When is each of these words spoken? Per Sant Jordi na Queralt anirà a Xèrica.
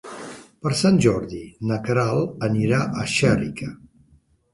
Per 0.61 0.69
Sant 0.77 0.95
Jordi 1.05 1.41
na 1.71 1.77
Queralt 1.89 2.47
anirà 2.47 2.79
a 3.03 3.05
Xèrica. 3.17 3.69